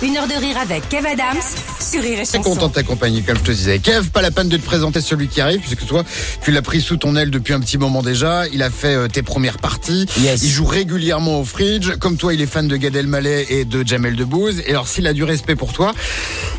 [0.00, 1.42] Une heure de rire avec Kev Adams
[1.80, 2.50] sur Rire et Très Chanson.
[2.50, 3.80] content de t'accompagner, comme je te disais.
[3.80, 6.04] Kev, pas la peine de te présenter celui qui arrive, puisque toi,
[6.40, 8.46] tu l'as pris sous ton aile depuis un petit moment déjà.
[8.52, 10.06] Il a fait euh, tes premières parties.
[10.20, 10.42] Yes.
[10.44, 11.96] Il joue régulièrement au fridge.
[11.98, 14.60] Comme toi, il est fan de Gad Elmaleh et de Jamel Debbouze.
[14.66, 15.92] Et alors, s'il a du respect pour toi,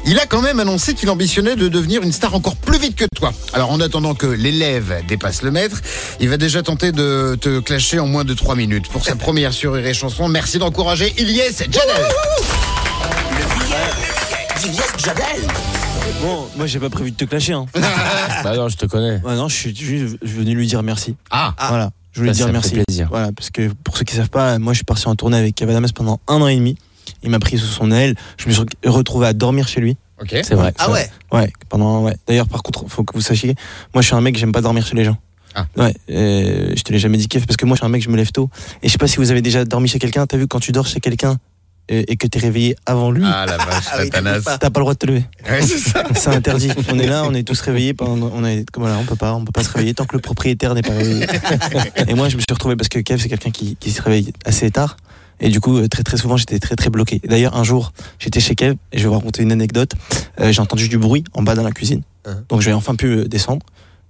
[0.05, 3.05] il a quand même annoncé qu'il ambitionnait de devenir une star encore plus vite que
[3.15, 3.31] toi.
[3.53, 5.77] Alors, en attendant que l'élève dépasse le maître,
[6.19, 8.89] il va déjà tenter de te clasher en moins de 3 minutes.
[8.89, 12.05] Pour sa première sur Rire et Chanson, merci d'encourager Ilyes Jadel.
[14.63, 15.23] Jadel.
[16.21, 17.53] Bon, moi j'ai pas prévu de te clasher.
[17.53, 17.65] Hein.
[18.43, 19.21] Bah non, je te connais.
[19.21, 21.15] Ouais, non, je suis juste je venu lui dire merci.
[21.31, 22.75] Ah, Voilà, je voulais Ça, dire ça me merci.
[22.75, 23.07] fait plaisir.
[23.09, 25.55] Voilà, parce que pour ceux qui savent pas, moi je suis parti en tournée avec
[25.55, 26.77] Kev Adams pendant un an et demi.
[27.23, 28.15] Il m'a pris sous son aile.
[28.37, 29.95] Je me suis retrouvé à dormir chez lui.
[30.21, 30.35] ok.
[30.43, 30.73] C'est vrai.
[30.77, 32.17] Ah ouais Ouais, pendant ouais.
[32.27, 33.55] D'ailleurs, par contre, faut que vous sachiez,
[33.93, 35.15] moi je suis un mec, j'aime pas dormir chez les gens.
[35.55, 35.67] Ah.
[35.77, 38.03] Ouais, euh, je te l'ai jamais dit Kev parce que moi je suis un mec,
[38.03, 38.49] je me lève tôt.
[38.83, 40.27] Et je sais pas si vous avez déjà dormi chez quelqu'un.
[40.27, 41.37] T'as vu quand tu dors chez quelqu'un
[41.91, 44.83] euh, et que t'es réveillé avant lui, Ah la vache, Ah oui, t'as pas le
[44.83, 45.25] droit de te lever.
[45.49, 46.03] Ouais, c'est ça.
[46.15, 46.71] C'est interdit.
[46.91, 47.93] On est là, on est tous réveillés.
[47.93, 50.15] Pendant, on est, comme voilà, on peut pas, on peut pas se réveiller tant que
[50.15, 51.25] le propriétaire n'est pas réveillé.
[52.07, 54.33] Et moi, je me suis retrouvé parce que Kev, c'est quelqu'un qui, qui se réveille
[54.45, 54.97] assez tard.
[55.41, 57.19] Et du coup, euh, très très souvent, j'étais très très bloqué.
[57.23, 59.91] Et D'ailleurs, un jour, j'étais chez Kev et je vais vous raconter une anecdote.
[60.39, 62.01] Euh, j'ai entendu du bruit en bas dans la cuisine.
[62.25, 62.43] Hein.
[62.49, 63.65] Donc, j'ai enfin pu euh, descendre.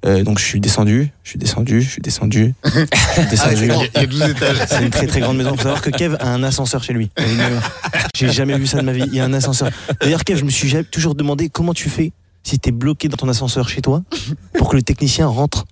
[0.06, 3.56] Euh, donc, je suis descendu, je suis descendu, je suis descendu, je suis descendu.
[3.64, 4.58] Il y a- il y a 12 étages.
[4.70, 5.52] C'est une très très grande maison.
[5.58, 7.10] Faut savoir que Kev a un ascenseur chez lui.
[8.16, 9.04] J'ai jamais vu ça de ma vie.
[9.08, 9.70] Il y a un ascenseur.
[10.02, 13.28] D'ailleurs, Kev, je me suis toujours demandé comment tu fais si t'es bloqué dans ton
[13.28, 14.02] ascenseur chez toi
[14.58, 15.66] pour que le technicien rentre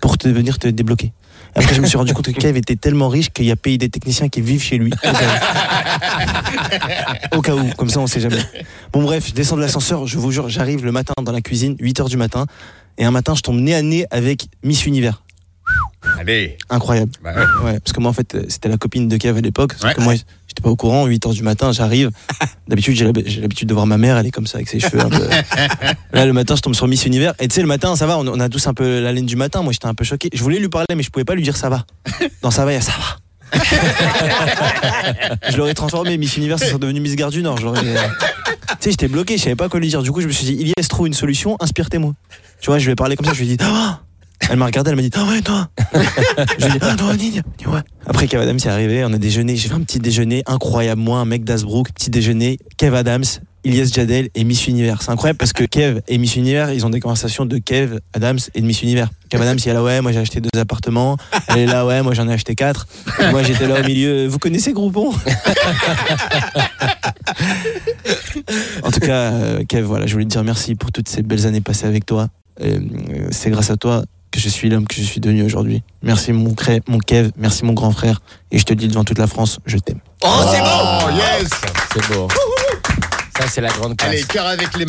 [0.00, 1.12] pour te venir te débloquer.
[1.56, 3.76] Après, je me suis rendu compte que Kev était tellement riche qu'il y a payé
[3.78, 4.92] des techniciens qui vivent chez lui.
[4.92, 5.24] Au cas
[7.32, 7.38] où.
[7.38, 8.40] Au cas où, comme ça, on sait jamais.
[8.92, 10.06] Bon, bref, je descends de l'ascenseur.
[10.06, 12.46] Je vous jure, j'arrive le matin dans la cuisine, 8 h du matin.
[12.98, 15.22] Et un matin, je tombe nez à nez avec Miss Univers.
[16.18, 16.56] Allez.
[16.70, 17.10] Incroyable.
[17.22, 17.64] Bah ouais.
[17.64, 19.74] Ouais, parce que moi, en fait, euh, c'était la copine de Kev à l'époque.
[19.82, 19.92] Ouais.
[19.92, 21.06] que moi, j'étais pas au courant.
[21.06, 22.10] 8 h du matin, j'arrive.
[22.68, 24.16] D'habitude, j'ai l'habitude de voir ma mère.
[24.16, 25.28] Elle est comme ça, avec ses cheveux un peu.
[26.12, 27.34] Là, le matin, je tombe sur Miss Univers.
[27.40, 28.18] Et tu sais, le matin, ça va.
[28.18, 29.62] On, on a tous un peu la laine du matin.
[29.62, 30.30] Moi, j'étais un peu choqué.
[30.32, 31.84] Je voulais lui parler, mais je pouvais pas lui dire ça va.
[32.42, 33.18] Dans ça va, il y a ça va.
[35.48, 36.16] je l'aurais transformé.
[36.18, 37.58] Miss Univers, serait devenu Miss Gare du Nord.
[37.64, 39.36] Euh, Tu sais, j'étais bloqué.
[39.36, 40.02] Je savais pas quoi lui dire.
[40.02, 41.56] Du coup, je me suis dit, Ilias, trouve une solution.
[41.60, 42.14] Inspire tes mots.
[42.60, 43.32] Tu vois, je lui ai parlé comme ça.
[43.32, 44.00] Je lui ai dit, Ah
[44.50, 45.68] elle m'a regardé, elle m'a dit Ah ouais, toi
[46.58, 47.42] Je lui ai dit Ah non, Nid.
[48.06, 49.56] Après, Kev Adams est arrivé, on a déjeuné.
[49.56, 51.00] J'ai fait un petit déjeuner incroyable.
[51.00, 52.58] Moi, un mec d'Asbrook, petit déjeuner.
[52.76, 53.24] Kev Adams,
[53.66, 55.02] Ilyes Jadel et Miss Univers.
[55.02, 58.38] C'est incroyable parce que Kev et Miss Univers, ils ont des conversations de Kev, Adams
[58.54, 59.08] et de Miss Univers.
[59.28, 61.16] Kev Adams, il est là, ouais, moi j'ai acheté deux appartements.
[61.48, 62.86] Elle est là, ouais, moi j'en ai acheté quatre.
[63.20, 64.26] Et moi j'étais là au milieu.
[64.28, 65.12] Vous connaissez Groupon?
[68.82, 71.46] En tout cas, euh, Kev, voilà, je voulais te dire merci pour toutes ces belles
[71.46, 72.28] années passées avec toi.
[72.62, 72.78] Euh,
[73.30, 75.82] C'est grâce à toi que je suis l'homme que je suis devenu aujourd'hui.
[76.02, 78.20] Merci mon, cré- mon Kev, merci mon grand frère.
[78.52, 80.00] Et je te dis devant toute la France, je t'aime.
[80.22, 80.66] Oh, c'est bon
[81.06, 81.50] Oh yes
[81.92, 82.28] C'est beau.
[83.38, 84.10] Ça, c'est la grande classe.
[84.10, 84.86] Allez, cœur avec les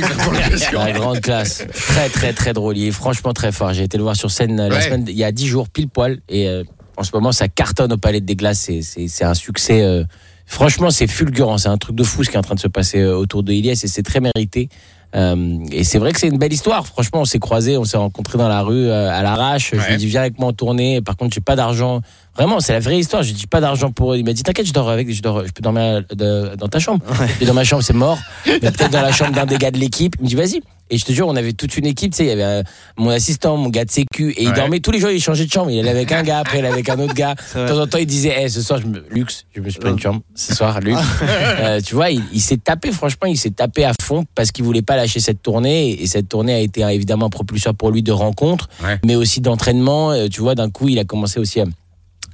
[0.00, 0.32] que pour.
[0.32, 1.64] La grande classe.
[1.72, 2.76] Très, très, très drôle.
[2.76, 3.72] Il est franchement très fort.
[3.72, 5.88] J'ai été le voir sur scène euh, la semaine, il y a 10 jours, pile
[5.88, 6.18] poil.
[6.28, 6.64] Et euh,
[6.96, 8.58] en ce moment, ça cartonne au Palais des Glaces.
[8.60, 9.82] C'est- C'est c'est un succès.
[9.82, 10.02] euh,
[10.46, 11.58] franchement, c'est fulgurant.
[11.58, 13.42] C'est un truc de fou ce qui est en train de se passer euh, autour
[13.44, 14.68] de Ilias et c'est très mérité.
[15.16, 16.86] Euh, et c'est vrai que c'est une belle histoire.
[16.86, 19.70] Franchement, on s'est croisés, on s'est rencontrés dans la rue euh, à l'arrache.
[19.72, 21.00] Je lui ai dit, viens avec moi en tournée.
[21.02, 22.00] Par contre, j'ai pas d'argent.
[22.40, 23.22] Vraiment, c'est la vraie histoire.
[23.22, 24.16] Je dit, pas d'argent pour eux.
[24.16, 27.04] Il m'a dit, t'inquiète, je dors avec, je, dors, je peux dormir dans ta chambre.
[27.40, 28.18] Et dans ma chambre, c'est mort.
[28.46, 30.14] Mais peut-être dans la chambre d'un des gars de l'équipe.
[30.20, 30.62] Il me dit, vas-y.
[30.92, 32.62] Et je te jure, on avait toute une équipe, tu sais, il y avait euh,
[32.96, 34.54] mon assistant, mon gars de sécu, et il Ouais.
[34.56, 35.70] dormait tous les jours, il changeait de chambre.
[35.70, 37.36] Il allait avec un gars, après il allait avec un autre gars.
[37.54, 39.04] De temps en temps, il disait, Eh, ce soir, je me...
[39.10, 40.20] Lux, je me suis pris une chambre.
[40.34, 40.98] Ce soir, Lux.
[41.22, 44.64] Euh, tu vois, il, il s'est tapé, franchement, il s'est tapé à fond parce qu'il
[44.64, 46.02] voulait pas lâcher cette tournée.
[46.02, 48.98] Et cette tournée a été euh, évidemment un propulseur pour lui de rencontres, Ouais.
[49.04, 50.10] mais aussi d'entraînement.
[50.10, 51.66] Euh, Tu vois, d'un coup, il a commencé aussi à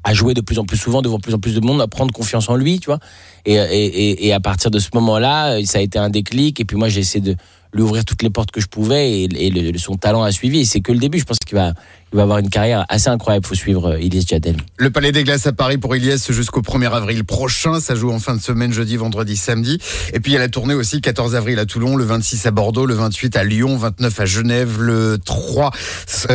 [0.06, 2.12] à jouer de plus en plus souvent devant plus en plus de monde, à prendre
[2.12, 3.00] confiance en lui, tu vois.
[3.44, 6.60] Et, et, et, à partir de ce moment-là, euh, ça a été un déclic.
[6.60, 7.34] Et puis moi, j'ai essayé de
[7.72, 10.60] lui ouvrir toutes les portes que je pouvais et, et le- son talent a suivi.
[10.60, 11.18] Et c'est que le début.
[11.18, 11.72] Je pense qu'il va,
[12.12, 13.46] il va avoir une carrière assez incroyable.
[13.46, 14.56] Faut suivre euh, Ilyes Jadel.
[14.78, 17.80] Le Palais des Glaces à Paris pour Ilyes jusqu'au 1er avril prochain.
[17.80, 19.78] Ça joue en fin de semaine, jeudi, vendredi, samedi.
[20.12, 22.50] Et puis il y a la tournée aussi, 14 avril à Toulon, le 26 à
[22.50, 25.70] Bordeaux, le 28 à Lyon, 29 à Genève, le 3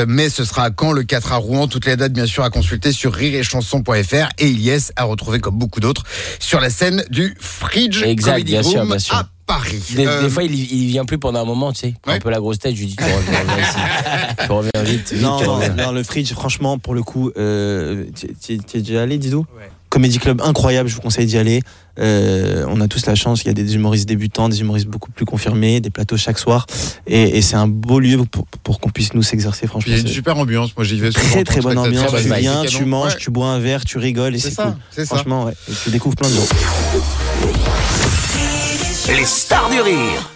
[0.08, 1.68] mai ce sera à Caen, le 4 à Rouen.
[1.68, 5.80] Toutes les dates bien sûr à consulter sur rireetchanson.fr et Ilyes à retrouver comme beaucoup
[5.80, 6.04] d'autres
[6.40, 9.16] sur la scène du Fridge Exact, Comedy bien sûr, bien sûr.
[9.16, 9.82] à Paris.
[9.96, 11.94] Des, Euh, des fois, il, il vient plus pendant un moment, tu sais.
[12.08, 12.14] Ouais.
[12.14, 12.74] Un peu la grosse tête.
[12.76, 14.46] Je lui dis, tu reviens, reviens ici.
[14.46, 15.12] Tu reviens vite.
[15.14, 15.74] vite Non, tu non, reviens.
[15.86, 19.46] non, le fridge, franchement, pour le coup, euh, tu es déjà allé, Didou
[19.90, 21.62] Comédie Club incroyable, je vous conseille d'y aller.
[22.00, 25.12] Euh, on a tous la chance, il y a des humoristes débutants, des humoristes beaucoup
[25.12, 26.66] plus confirmés, des plateaux chaque soir.
[27.08, 29.92] Et, et c'est un beau lieu pour, pour qu'on puisse nous s'exercer, franchement.
[29.92, 30.70] il y a une super ambiance.
[30.78, 31.28] Moi, j'y vais souvent.
[31.28, 33.98] Très très bonne ambiance, très tu viens, tu manges, Ouais, tu bois un verre, tu
[33.98, 34.74] rigoles et C'est cool.
[34.92, 35.06] ça.
[35.08, 35.54] Franchement, ouais.
[35.70, 36.48] Et tu découvres plein de gens.
[39.08, 40.30] Les stars du rire